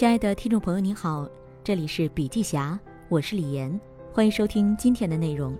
[0.00, 1.28] 亲爱的听众朋友，你好，
[1.62, 3.78] 这里是笔记侠，我是李岩，
[4.14, 5.54] 欢迎收听今天的内容。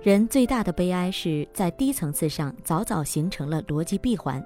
[0.00, 4.42] 人最大的悲哀是在低层次上早早形成了逻辑闭环。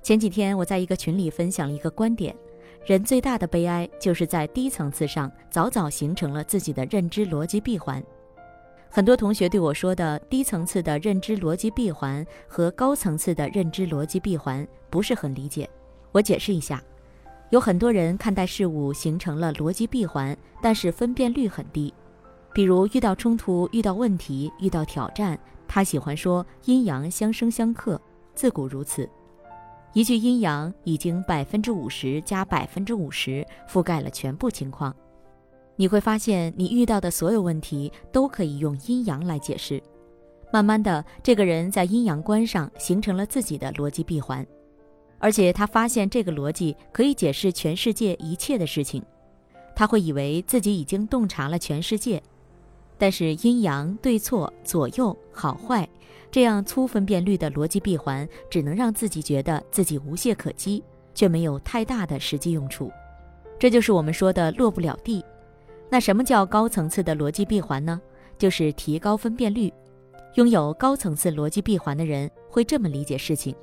[0.00, 2.34] 前几天我在一个群里分享了一个观点：
[2.86, 8.02] 人最大的悲哀就是在低层次上早早形成了自己的认知逻辑闭环。
[8.88, 15.68] 很多同学对我说的低层次的认知逻辑闭环和高层次的认知逻辑闭环不是很理解。
[16.10, 16.82] 我解释一下，
[17.52, 21.92] 有很多人看待事物形成了逻辑闭环，但是分辨率很低。
[22.54, 25.38] 比如遇到冲突、遇到问题、遇到挑战，
[25.68, 28.00] 他喜欢说阴阳相生相克，
[28.34, 29.06] 自古如此。
[29.92, 34.94] 一句阴阳已经百分之五十加百分之五十覆盖了全部情况。
[35.76, 39.82] 你会发现，你遇到的所有问题都可以用阴阳来解释。
[40.50, 44.46] 慢慢的，这个人在阴阳观上形成了自己的逻辑闭环，
[45.22, 49.00] 而且他发现这个逻辑可以解释全世界一切的事情。
[49.74, 52.20] 他会以为自己已经洞察了全世界，
[52.98, 55.88] 但是阴阳对错、左右好坏
[56.28, 60.82] 这样粗分辨率的逻辑闭环，只能让自己觉得自己无懈可击，
[61.14, 62.90] 却没有太大的实际用处。
[63.60, 65.24] 这就是我们说的落不了地。
[65.88, 68.00] 那什么叫高层次的逻辑闭环呢？
[68.36, 69.72] 就是提高分辨率。
[70.34, 73.54] 拥有高层次逻辑闭环的人会这么理解事情：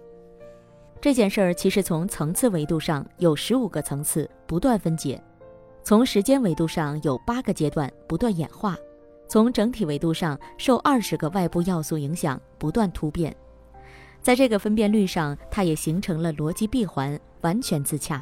[1.01, 5.21] 这件事儿其实从层次维度上有十五个层次不断分解，
[5.81, 8.75] 从时间维度上有八个阶段不断演化，
[9.25, 13.33] 从整体维度上受二十个外部要素影响不断突变。
[14.21, 18.21] 在这个分辨率上，它也形成了逻辑闭环，完全自洽，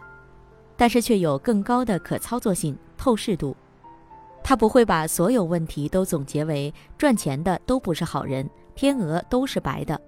[0.76, 3.58] 但是却有更高的可操作性、透视度。
[4.44, 10.00] 他不会把所有问题都总结为赚钱的都不是好人，天鹅都是白的。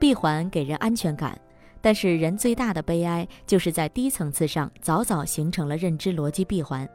[0.00, 1.38] 闭环给人安全感，
[1.82, 6.88] 但是人最大的悲哀就是在低层次上早早形成了认知逻辑闭环，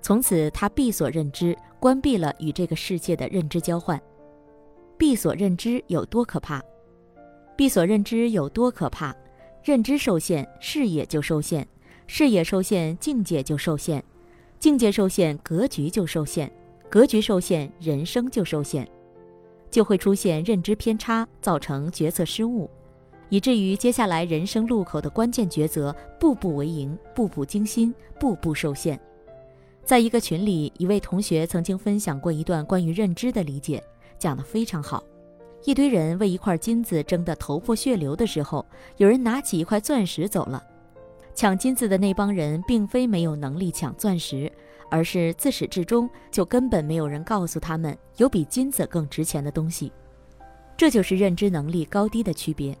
[0.00, 4.00] 从此他闭锁认知，关闭了与这个世界的认知交换。
[4.96, 6.62] 闭锁认知有多可怕？
[7.54, 9.14] 闭锁认知有多可怕？
[9.62, 11.62] 认知受限，视野就受限；
[12.06, 14.02] 视野受限，境界就受限。
[14.58, 16.48] 境界受限，格局就受限；
[16.88, 18.88] 格局受限，人生就受限，
[19.70, 22.70] 就会出现认知偏差，造成决策失误，
[23.28, 28.98] 以至于接下来人生路口的关键抉择，步步为营，步步惊心，步步受限。
[29.84, 33.82] 在一个群里，一位同学曾经分享过一段关于认知的理解，
[34.18, 35.02] 讲得非常好。
[35.64, 38.64] 一堆人为一块金子争得头破血流的时候，
[38.98, 40.62] 有人拿起一块钻石走了。
[41.34, 44.50] 抢金子的那帮人并非没有能力抢钻石，
[44.90, 49.92] 而是自始至终就根本没有人告诉他们有比金子更值钱的东西。
[50.76, 52.76] 这就是认知能力高低的区别。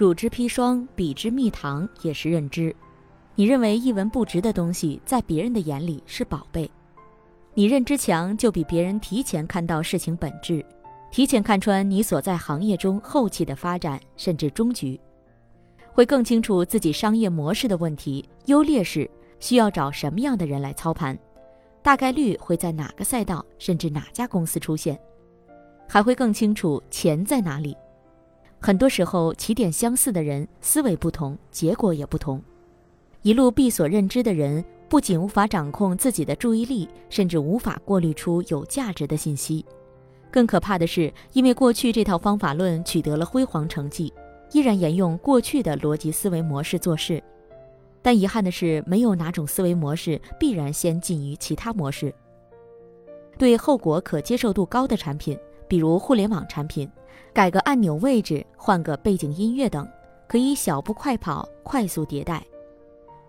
[0.00, 2.74] 乳之砒霜，比之蜜糖，也是认知。
[3.34, 6.70] 你认为一文不值的东西，在别人的眼里是宝贝。
[7.52, 10.64] 你认知强，就比别人提前看到事情本质，
[11.10, 14.98] 提前看穿你所在行业中后期的发展，甚至终局。
[15.92, 19.06] 会更清楚自己商业模式的问题、优劣势，
[19.38, 21.18] 需要找什么样的人来操盘，
[21.82, 24.98] 大概率会在哪个赛道，甚至哪家公司出现，
[25.86, 27.76] 还会更清楚钱在哪里。
[28.60, 32.40] 很多时候，起点相似的人，思维不同，结果也不同。
[33.22, 39.64] 一路闭锁认知的人，不仅无法掌控自己的注意力，甚至无法过滤出有价值的信息。
[40.30, 44.12] 更可怕的是，因为过去这套方法论取得了辉煌成绩。
[44.52, 47.22] 依然沿用过去的逻辑思维模式做事，
[48.02, 52.12] 但遗憾的是，没有哪种思维模式必然先进于其他模式。
[53.38, 55.38] 对后果可接受度高的产品，
[55.70, 56.90] 比如互联网产品，
[57.32, 59.88] 改个按钮位置、换个背景音乐等，
[60.26, 62.40] 可以小步快跑、快速迭代；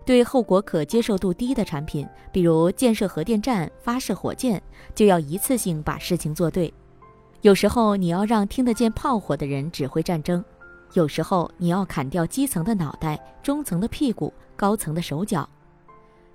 [0.04, 4.60] 对后果可接受度低的产品，比如建设核电站、发射火箭，
[4.92, 6.74] 就要一次性把事情做对。
[7.42, 10.44] 有时候，你要让听得见炮火的人指挥战争。
[10.94, 15.48] 有时候你要砍掉基层的脑袋、中层的屁股、高层的手脚。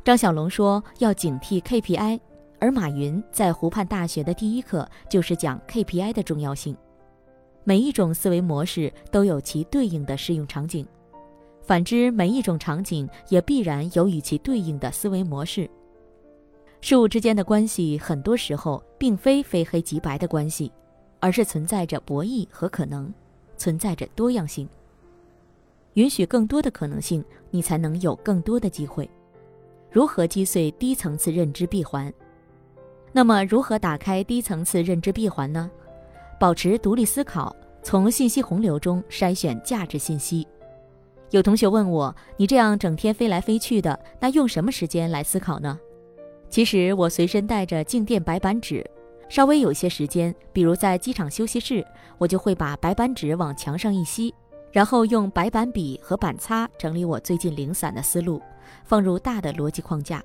[0.06, 2.18] 张小龙说要警惕 KPI，
[2.60, 6.76] 而马云在湖畔大学的第一课就是讲 KPI 的重要性。
[7.64, 10.86] 每一种思维模式都有其对应的适用场景，
[11.62, 15.70] 反之，每一种场景也必然有与其对应的思维模式。
[16.80, 20.72] 事物之间的关系很多时候并非非黑即白的关系，
[21.20, 23.14] 而是存在着博弈和可能。
[23.60, 24.70] 存在着多样性，
[25.96, 29.10] 允许更多的可能性，你才能有更多的机会。
[29.92, 32.14] 如何击碎低层次认知闭环？
[33.18, 35.72] 那么，如何打开低层次认知闭环呢？
[36.40, 40.48] 保持独立思考，从信息洪流中筛选价值信息。
[41.32, 45.80] 有同学问我：“你这样整天飞来飞去的，那用什么时间来思考呢？”
[46.48, 48.88] 其实我随身带着静电白板纸，
[49.28, 51.84] 稍微有些时间，比如在机场休息室，
[52.20, 54.32] 我就会把白板纸往墙上一吸，
[54.72, 58.40] 然后用白板笔和板擦整理我最近零散的思路，
[58.84, 60.24] 放入大的逻辑框架。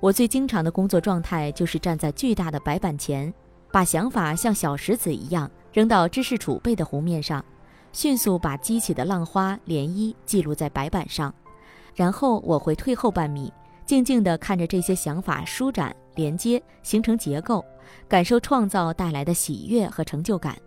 [0.00, 3.32] 我最经常的工作状态就是站在巨大的白板前，
[3.72, 7.44] 把想法像小石子一样扔到知识储备的湖面上。
[7.92, 11.34] 迅速把激起的浪花涟漪记录在白板上，
[11.94, 13.50] 然后我会退后半米，
[13.86, 17.64] 静静地看着这些想法舒展、连接、形成结构，
[18.06, 20.58] 感受创造带来的喜悦和成就感。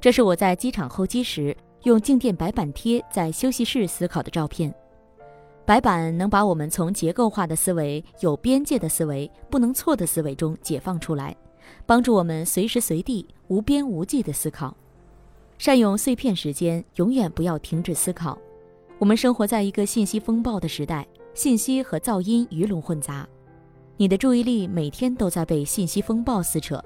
[0.00, 4.74] 这是我在机场候机时用静电白板贴在休息室思考的照片。
[5.66, 11.34] 白板能把我们从结构化的思维、有边界的思维、不能错的思维中解放出来，
[11.86, 14.76] 帮助我们随时随地无边无际的思考。
[15.56, 18.38] 善用碎片时间，永远不要停止思考。
[18.98, 23.26] 我们生活在一个信息风暴的时代，信息和噪音鱼龙混杂，
[23.96, 26.82] 你的注意力每天都在被信息风暴撕扯。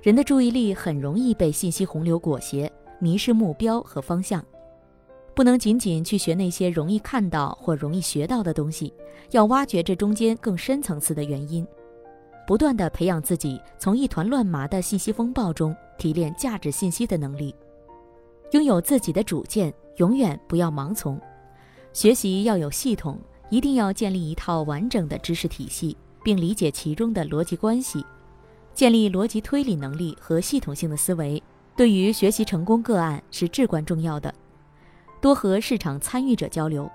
[0.00, 4.42] 人的注意力很容易被信息洪流裹挟，迷失目标和方向。
[5.34, 8.92] 不能仅仅去学那些容易看到或容易学到的东西，
[9.30, 11.66] 要挖掘这中间更深层次的原因，
[12.46, 17.54] 不断的培养自己从一团乱麻的信息风暴中提炼价值信息的能力。
[18.50, 21.18] 拥有自己的主见，永远不要盲从。
[21.94, 23.18] 学习要有系统，
[23.48, 28.04] 一定要建立一套完整的知识体系，并理解其中的逻辑关系。
[28.74, 31.42] 建立逻辑推理能力和系统性的思维，
[31.74, 34.34] 对于学习成功个案是至关重要的。
[35.22, 36.90] 多和市场参与者交流。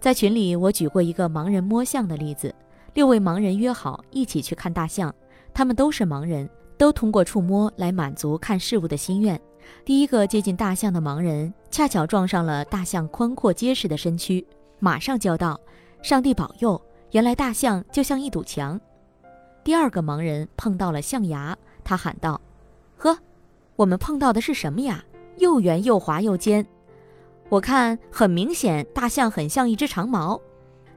[0.00, 2.52] 在群里，我举过一个盲人摸象的例子：
[2.92, 5.14] 六位盲人约好一起去看大象，
[5.54, 9.40] 他们都是盲人，都通过触摸来满足看事物的心愿。
[9.84, 14.44] 第一个接近大象的盲人，恰巧撞上了大象宽阔结实的身躯，
[14.80, 15.58] 马上叫道
[16.02, 16.80] ：“上帝保佑！”
[17.12, 18.80] 原来大象就像一堵墙。
[19.62, 22.40] 第二个盲人碰到了象牙，他喊道
[22.98, 23.16] ：“呵，
[23.76, 25.04] 我们碰到的是什么呀？
[25.38, 26.66] 又圆又滑又尖，
[27.52, 30.40] 我看很明显，大象很像一只长矛。”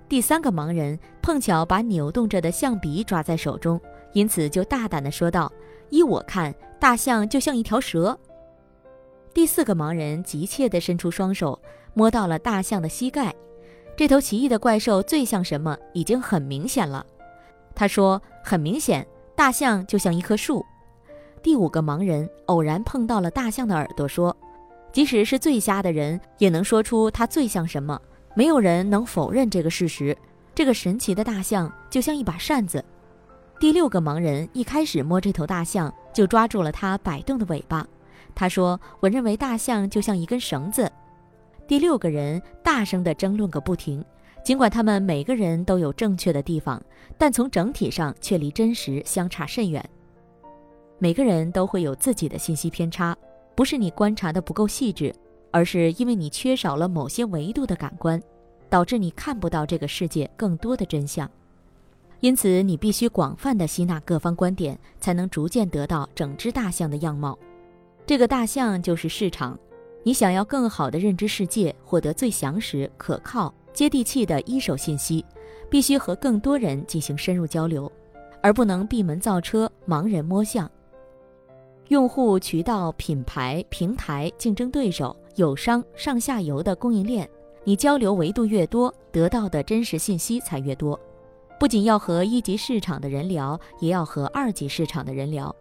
[0.07, 3.77] 第三个盲人碰巧把扭动着的象鼻抓在手中，
[4.13, 5.51] 因此就大胆地说道
[5.91, 8.17] ：“依我看，大象就像一条蛇。”
[9.35, 11.59] 第四个盲人急切地伸出双手，
[11.93, 13.35] 摸到了大象的膝盖。
[13.97, 15.77] 这头奇异的怪兽最像什么？
[15.93, 17.05] 已经很明显了。
[17.75, 19.05] 他说：“很明显，
[19.35, 20.65] 大象就像一棵树。”
[21.43, 24.33] 第五个盲人偶然碰到了大象的耳朵，说
[24.95, 28.01] ：“即使是最瞎的人，也能说出它最像什么。
[28.33, 30.17] 没有人能否认这个事实。
[30.55, 32.81] 这个神奇的大象就像一把扇子。”
[33.59, 37.85] 第六个盲人一开始摸这头大象，就抓住了它摆动的尾巴。
[38.33, 40.89] 他说：“我认为大象就像一根绳子。”
[41.67, 44.01] 第六个人大声地争论个不停，
[44.45, 46.81] 尽管他们每个人都有正确的地方，
[47.17, 49.83] 但从整体上却离真实相差甚远。
[50.99, 53.13] 每个人都会有自己的信息偏差，
[53.55, 55.13] 不是你观察的不够细致，
[55.51, 58.21] 而是因为你缺少了某些维度的感官，
[58.69, 61.29] 导致你看不到这个世界更多的真相。
[62.19, 67.37] 因此，你必须广泛地吸纳各方观点，才能逐渐得到整只大象的样貌。
[68.05, 69.57] 这个大象就是市场。
[70.03, 75.25] 你想要更好的认知世界，获得最详实、可靠、接地气的一手信息，
[75.69, 77.91] 必须和更多人进行深入交流，
[78.41, 80.69] 而不能闭门造车、盲人摸象。
[81.89, 87.29] 用户、渠道、品牌、平台、竞争对手、友商、上下游的供应链，
[87.63, 90.99] 你交流维度越多，得到的真实信息才越多。
[91.59, 95.55] 不仅要和一级市场的人聊，也要和二级市场的人聊。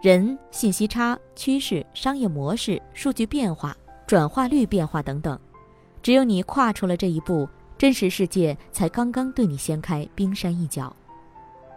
[0.00, 3.76] 人、信息差、趋势、商业模式、数据变化、
[4.06, 5.38] 转化率变化等等，
[6.00, 10.94] 只有你跨出了这一步，真实世界才刚刚对你掀开冰山一角。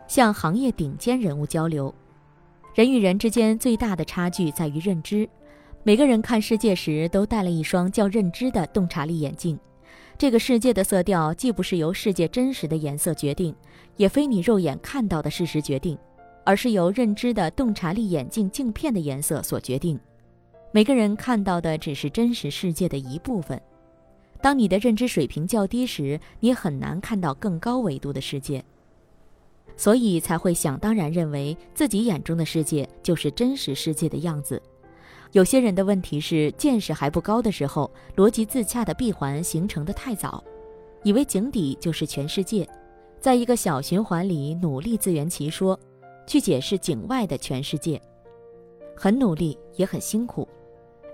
[0.08, 1.94] 向行业顶尖人物交流，
[2.78, 5.28] 人与人之间最大的差距在于认知。
[5.82, 9.58] 每个人看世界时都戴了一双叫认知的洞察力眼镜。
[10.16, 13.56] 这个世界的色调既不是由世界真实的颜色决定，
[13.96, 15.98] 也非你肉眼看到的事实决定。
[16.44, 20.00] 而是由认知的洞察力眼镜镜片的颜色所决定。
[20.72, 23.60] 每个人看到的只是真实世界的一部分。
[24.40, 28.64] 当你的认知水平较低时，你很难看到更高维度的世界，
[29.78, 34.62] 所以才会想当然认为自己眼中的世界就是真实世界的样子。
[35.32, 40.44] 有些人的问题是见识还不高的时候，逻辑自洽的闭环形成的太早，
[41.04, 42.68] 以为井底就是全世界，
[43.22, 45.80] 在一个小循环里努力自圆其说。
[46.30, 48.02] 去解释境外的全世界，
[48.94, 50.46] 很努力也很辛苦。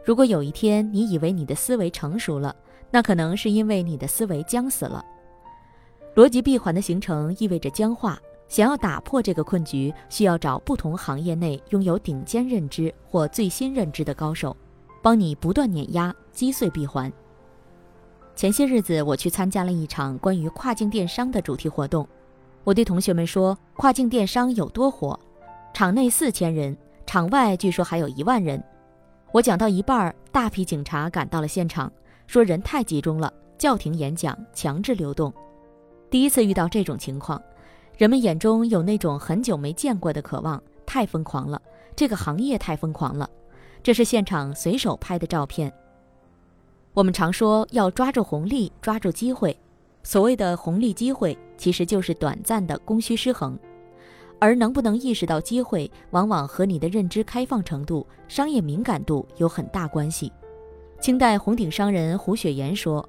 [0.03, 2.55] 如果有一天你以为你的思维成熟了，
[2.89, 5.05] 那可能是因为你的思维僵死了。
[6.15, 8.19] 逻辑闭环的形成意味着僵化。
[8.53, 14.55] 想要打破这个困局，需要找不同行业内拥有顶尖认知或最新认知的高手，
[15.01, 17.11] 帮你不断碾压、击碎闭环。
[18.35, 22.07] 前些日子，我去参加了一场关于跨境电商的主题活动。
[22.63, 25.19] 我对同学们说：“跨境电商有多火？
[25.73, 28.63] 场内四千人，场外据说还有一万人。”
[29.33, 31.91] 我讲到一半，大批警察赶到了现场，
[32.27, 35.33] 说人太集中了，叫停演讲，强制流动。
[36.11, 37.41] 第一次遇到这种情况，
[37.95, 41.61] 人们眼中有那种很久没见过的渴望，太疯狂了，
[41.95, 43.29] 这个行业太疯狂了。
[43.83, 45.71] 这是现场随手拍的照片。
[46.93, 49.55] 我们常说要抓住红利，抓住机会。
[50.03, 53.57] 所谓的红利机会，其实就是短暂的供需失衡，
[54.39, 60.31] 而能不能意识到机会，往往和你的认知开放程度、商业敏感度有很大关系。
[60.99, 63.07] 清代红顶商人胡雪岩说：“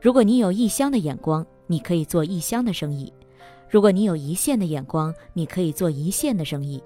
[0.00, 3.12] 如果你有一乡的眼光，你可以做一乡的生意；
[3.72, 6.78] 如果你有一线的眼光，你可以做一线的生意；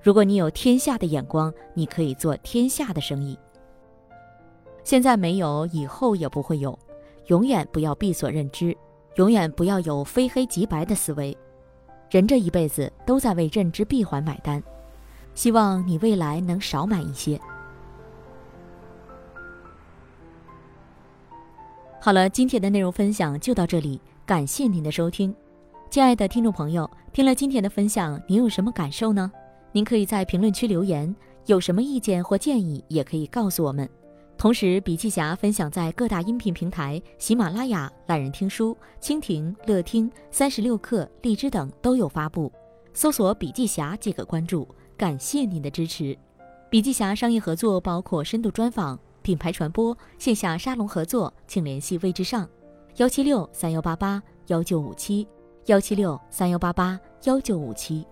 [0.00, 3.38] 如果你有天下的眼光，你可以做天下的生意。
[4.82, 6.76] 现在没有，以后也不会有。”
[7.28, 8.74] 永远不要闭锁认知，
[9.16, 11.36] 永远不要有非黑即白的思维。
[12.10, 14.62] 人这一辈子都在为认知闭环买单，
[15.34, 17.38] 希望你未来能少买一些。
[22.00, 25.36] 好了，今天的内容分享就到这里，感谢您的收听，
[25.90, 29.32] 亲爱的听众朋友，听了今天的分享，您有什么感受呢？
[29.72, 31.14] 您可以在评论区留言，
[31.46, 33.88] 有什么意见或建议，也可以告诉我们。
[34.36, 42.52] 同时，笔记侠分享在各大音频平台，喜马拉雅、懒人听书、蜻蜓、乐听、三十六课、荔枝等都有发布，
[42.92, 44.68] 搜索“笔记侠”即可关注。
[44.94, 46.16] 感谢您的支持。
[46.68, 52.46] 笔记侠商业合作包括深度专访、品牌传播、线下沙龙合作，请联系魏之上，
[52.96, 55.26] 幺七六三幺八八幺九五七，
[55.68, 58.06] 幺七六三幺八八幺九五七。